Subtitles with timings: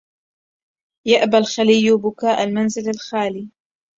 [1.07, 3.49] يأبى الخلي بكاء المنزل الخالي